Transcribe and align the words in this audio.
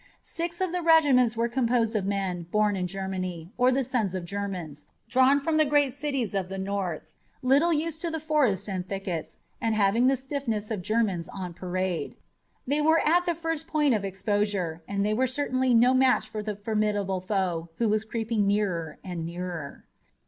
Six 0.23 0.61
of 0.61 0.71
the 0.71 0.81
regiments 0.81 1.37
were 1.37 1.47
composed 1.47 1.95
of 1.95 2.07
men 2.07 2.47
born 2.49 2.75
in 2.75 2.87
Germany, 2.87 3.51
or 3.55 3.71
the 3.71 3.83
sons 3.83 4.15
of 4.15 4.25
Germans, 4.25 4.87
drawn 5.07 5.39
from 5.39 5.57
the 5.57 5.63
great 5.63 5.93
cities 5.93 6.33
of 6.33 6.49
the 6.49 6.57
North, 6.57 7.11
little 7.43 7.71
used 7.71 8.01
to 8.01 8.09
the 8.09 8.19
forests 8.19 8.67
and 8.67 8.89
thickets 8.89 9.37
and 9.61 9.75
having 9.75 10.07
the 10.07 10.15
stiffness 10.15 10.71
of 10.71 10.81
Germans 10.81 11.29
on 11.29 11.53
parade. 11.53 12.15
They 12.65 12.81
were 12.81 13.05
at 13.07 13.27
the 13.27 13.35
first 13.35 13.67
point 13.67 13.93
of 13.93 14.03
exposure, 14.03 14.81
and 14.87 15.05
they 15.05 15.13
were 15.13 15.27
certainly 15.27 15.71
no 15.75 15.93
match 15.93 16.27
for 16.27 16.41
the 16.41 16.55
formidable 16.55 17.21
foe 17.21 17.69
who 17.75 17.87
was 17.87 18.03
creeping 18.03 18.47
nearer 18.47 18.97
and 19.03 19.23
nearer. 19.23 19.85